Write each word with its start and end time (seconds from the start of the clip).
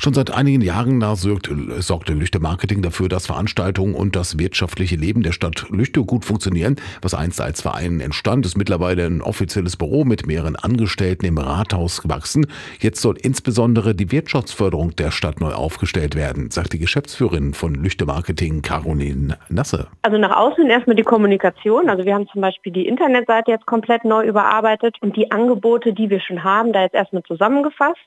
Schon 0.00 0.14
seit 0.14 0.30
einigen 0.30 0.60
Jahren 0.60 1.00
da 1.00 1.16
sorgt, 1.16 1.50
sorgte 1.80 2.12
Lüchte 2.12 2.38
Marketing 2.38 2.82
dafür, 2.82 3.08
dass 3.08 3.26
Veranstaltungen 3.26 3.96
und 3.96 4.14
das 4.14 4.38
wirtschaftliche 4.38 4.94
Leben 4.94 5.24
der 5.24 5.32
Stadt 5.32 5.66
Lüchte 5.70 6.04
gut 6.04 6.24
funktionieren. 6.24 6.76
Was 7.02 7.14
einst 7.14 7.40
als 7.40 7.62
Verein 7.62 7.98
entstand, 7.98 8.46
ist 8.46 8.56
mittlerweile 8.56 9.06
ein 9.06 9.22
offizielles 9.22 9.76
Büro 9.76 10.04
mit 10.04 10.24
mehreren 10.24 10.54
Angestellten 10.54 11.26
im 11.26 11.36
Rathaus 11.36 12.00
gewachsen. 12.00 12.46
Jetzt 12.78 13.02
soll 13.02 13.16
insbesondere 13.20 13.92
die 13.96 14.12
Wirtschaftsförderung 14.12 14.94
der 14.94 15.10
Stadt 15.10 15.40
neu 15.40 15.52
aufgestellt 15.52 16.14
werden, 16.14 16.52
sagt 16.52 16.74
die 16.74 16.78
Geschäftsführerin 16.78 17.52
von 17.52 17.74
Lüchte 17.74 18.06
Marketing, 18.06 18.62
Caroline 18.62 19.36
Nasse. 19.48 19.88
Also 20.02 20.16
nach 20.16 20.36
außen 20.36 20.70
erstmal 20.70 20.94
die 20.94 21.02
Kommunikation. 21.02 21.88
Also 21.88 22.04
wir 22.04 22.14
haben 22.14 22.28
zum 22.28 22.40
Beispiel 22.40 22.72
die 22.72 22.86
Internetseite 22.86 23.50
jetzt 23.50 23.66
komplett 23.66 24.04
neu 24.04 24.24
überarbeitet 24.24 24.94
und 25.00 25.16
die 25.16 25.32
Angebote, 25.32 25.92
die 25.92 26.08
wir 26.08 26.20
schon 26.20 26.44
haben, 26.44 26.72
da 26.72 26.82
jetzt 26.82 26.94
erstmal 26.94 27.24
zusammengefasst. 27.24 27.98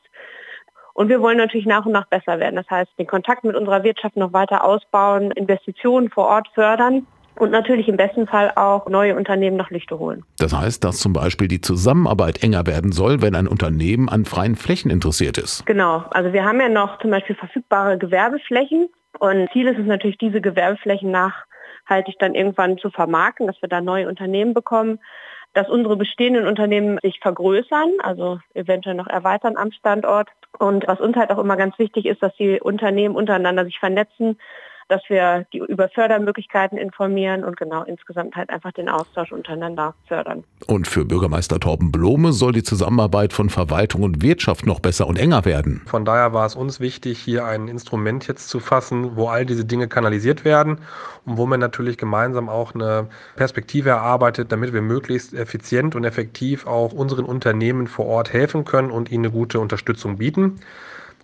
Und 0.94 1.10
wir 1.10 1.22
wollen 1.22 1.38
natürlich 1.38 1.66
nach 1.66 1.86
und 1.86 1.92
nach 1.92 2.08
besser 2.08 2.40
werden. 2.40 2.56
Das 2.56 2.70
heißt, 2.70 2.92
den 2.98 3.08
Kontakt 3.08 3.44
mit 3.44 3.56
unserer 3.56 3.84
Wirtschaft 3.84 4.16
noch 4.18 4.34
weiter 4.34 4.64
ausbauen, 4.64 5.32
Investitionen 5.32 6.10
vor 6.10 6.28
Ort 6.28 6.48
fördern 6.54 7.08
und 7.38 7.52
natürlich 7.52 7.88
im 7.88 7.98
besten 7.98 8.28
Fall 8.28 8.52
auch 8.56 8.88
neue 8.88 9.16
Unternehmen 9.16 9.58
nach 9.58 9.70
Lüchte 9.70 9.98
holen. 9.98 10.24
Das 10.38 10.54
heißt, 10.54 10.84
dass 10.84 11.00
zum 11.00 11.14
Beispiel 11.14 11.48
die 11.48 11.62
Zusammenarbeit 11.62 12.44
enger 12.44 12.68
werden 12.68 12.92
soll, 12.92 13.22
wenn 13.22 13.36
ein 13.36 13.48
Unternehmen 13.48 14.10
an 14.10 14.26
freien 14.26 14.56
Flächen 14.56 14.92
interessiert 14.92 15.38
ist. 15.38 15.66
Genau, 15.66 16.04
also 16.12 16.34
wir 16.34 16.44
haben 16.44 16.60
ja 16.60 16.70
noch 16.70 17.00
zum 17.00 17.12
Beispiel 17.12 17.36
verfügbare 17.36 17.98
Gewerbeflächen 17.98 18.90
und 19.20 19.50
Ziel 19.54 19.68
ist 19.68 19.80
es 19.80 19.86
natürlich, 19.86 20.18
diese 20.18 20.42
Gewerbeflächen 20.42 21.12
nachhaltig 21.12 22.16
dann 22.20 22.36
irgendwann 22.36 22.78
zu 22.78 22.90
vermarkten, 22.90 23.48
dass 23.48 23.62
wir 23.62 23.70
da 23.70 23.82
neue 23.82 24.08
Unternehmen 24.08 24.54
bekommen 24.54 25.00
dass 25.54 25.70
unsere 25.70 25.98
bestehenden 25.98 26.48
Unternehmen 26.48 26.98
sich 27.02 27.20
vergrößern, 27.20 27.90
also 28.02 28.40
eventuell 28.54 28.96
noch 28.96 29.08
erweitern 29.08 29.58
am 29.58 29.72
Standort. 29.72 30.30
Und 30.60 30.88
was 30.88 31.00
uns 31.00 31.16
halt 31.16 31.32
auch 31.32 31.40
immer 31.40 31.58
ganz 31.58 31.78
wichtig 31.80 32.06
ist, 32.06 32.22
dass 32.24 32.36
die 32.36 32.60
Unternehmen 32.60 33.16
untereinander 33.16 33.66
sich 33.66 33.80
vernetzen, 33.80 34.38
dass 34.88 35.02
wir 35.10 35.46
die 35.54 35.60
über 35.60 35.90
Fördermöglichkeiten 35.90 36.78
informieren 36.78 37.44
und 37.44 37.58
genau 37.58 37.84
insgesamt 37.84 38.36
halt 38.36 38.50
einfach 38.50 38.72
den 38.72 38.90
Austausch 38.90 39.32
untereinander 39.32 39.94
fördern. 40.08 40.44
Und 40.68 40.88
für 40.88 41.06
Bürgermeister 41.06 41.60
Torben 41.60 41.92
Blome 41.92 42.34
soll 42.34 42.52
die 42.52 42.64
Zusammenarbeit 42.64 43.34
von 43.34 43.50
Verwaltung 43.50 44.04
und 44.04 44.22
Wirtschaft 44.22 44.66
noch 44.66 44.80
besser 44.80 45.08
und 45.08 45.18
enger 45.18 45.46
werden. 45.46 45.82
Von 45.86 46.06
daher 46.06 46.34
war 46.34 46.46
es 46.46 46.56
uns 46.56 46.80
wichtig, 46.80 47.20
hier 47.20 47.46
ein 47.46 47.68
Instrument 47.68 48.28
jetzt 48.28 48.50
zu 48.50 48.60
fassen, 48.60 49.16
wo 49.16 49.28
all 49.28 49.46
diese 49.46 49.66
Dinge 49.66 49.88
kanalisiert 49.88 50.46
werden 50.46 50.80
und 51.26 51.38
wo 51.38 51.46
man 51.46 51.60
natürlich 51.60 51.98
gemeinsam 51.98 52.50
auch 52.50 52.74
eine 52.76 53.08
Perspektive 53.36 53.90
erarbeitet, 53.90 54.52
damit 54.52 54.74
wir 54.74 54.82
möglichst 54.82 55.34
effizient 55.34 55.96
und 55.96 56.04
effektiv 56.04 56.68
auch 56.68 56.94
unseren 56.94 57.26
Unternehmen 57.26 57.88
vor 57.88 58.06
Ort 58.08 58.34
helfen 58.34 58.66
können 58.66 58.92
und 58.92 59.12
ihnen 59.12 59.26
eine 59.26 59.34
gute 59.34 59.60
Unterstützung 59.60 60.18
bieten. 60.18 60.60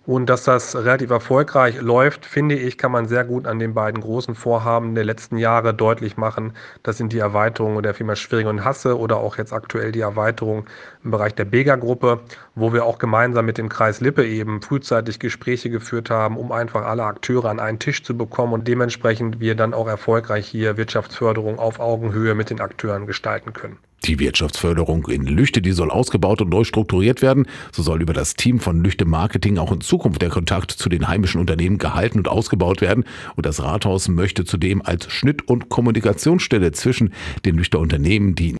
Und 0.08 0.30
dass 0.30 0.44
das 0.44 0.74
relativ 0.74 1.10
erfolgreich 1.10 1.82
läuft, 1.82 2.24
finde 2.24 2.54
ich, 2.54 2.78
kann 2.78 2.92
man 2.92 3.08
sehr 3.08 3.24
gut 3.24 3.46
an 3.46 3.58
den 3.58 3.74
beiden 3.74 4.00
großen 4.00 4.34
Vorhaben 4.34 4.94
der 4.94 5.04
letzten 5.04 5.36
Jahre 5.36 5.74
deutlich 5.74 6.16
machen. 6.16 6.54
Das 6.82 6.96
sind 6.96 7.12
die 7.12 7.18
Erweiterungen 7.18 7.82
der 7.82 7.92
Firma 7.92 8.16
Schwiering 8.16 8.46
und 8.46 8.64
Hasse 8.64 8.98
oder 8.98 9.18
auch 9.18 9.36
jetzt 9.36 9.52
aktuell 9.52 9.92
die 9.92 10.00
Erweiterung 10.00 10.64
im 11.04 11.10
Bereich 11.10 11.34
der 11.34 11.44
Bega-Gruppe, 11.44 12.20
wo 12.54 12.72
wir 12.72 12.86
auch 12.86 12.98
gemeinsam 12.98 13.44
mit 13.44 13.58
dem 13.58 13.68
Kreis 13.68 14.00
Lippe 14.00 14.26
eben 14.26 14.62
frühzeitig 14.62 15.18
Gespräche 15.18 15.68
geführt 15.68 16.08
haben, 16.08 16.38
um 16.38 16.52
einfach 16.52 16.86
alle 16.86 17.04
Akteure 17.04 17.50
an 17.50 17.60
einen 17.60 17.78
Tisch 17.78 18.02
zu 18.02 18.16
bekommen 18.16 18.54
und 18.54 18.66
dementsprechend 18.66 19.40
wir 19.40 19.56
dann 19.56 19.74
auch 19.74 19.88
erfolgreich 19.88 20.46
hier 20.46 20.78
Wirtschaftsförderung 20.78 21.58
auf 21.58 21.80
Augenhöhe 21.80 22.34
mit 22.34 22.48
den 22.48 22.62
Akteuren 22.62 23.06
gestalten 23.06 23.52
können. 23.52 23.76
Die 24.04 24.20
Wirtschaftsförderung 24.20 25.08
in 25.08 25.26
Lüchte, 25.26 25.60
die 25.60 25.72
soll 25.72 25.90
ausgebaut 25.90 26.40
und 26.40 26.50
neu 26.50 26.64
strukturiert 26.64 27.20
werden. 27.20 27.46
So 27.72 27.82
soll 27.82 28.00
über 28.00 28.12
das 28.12 28.34
Team 28.34 28.60
von 28.60 28.82
Lüchte 28.82 29.04
Marketing 29.04 29.58
auch 29.58 29.72
in 29.72 29.80
Zukunft 29.80 30.22
der 30.22 30.30
Kontakt 30.30 30.70
zu 30.70 30.88
den 30.88 31.08
heimischen 31.08 31.40
Unternehmen 31.40 31.78
gehalten 31.78 32.18
und 32.18 32.28
ausgebaut 32.28 32.80
werden. 32.80 33.04
Und 33.34 33.44
das 33.44 33.62
Rathaus 33.62 34.08
möchte 34.08 34.44
zudem 34.44 34.82
als 34.82 35.10
Schnitt- 35.10 35.48
und 35.48 35.68
Kommunikationsstelle 35.68 36.72
zwischen 36.72 37.12
den 37.44 37.56
Lüchter 37.56 37.80
Unternehmen, 37.80 38.34
die 38.34 38.52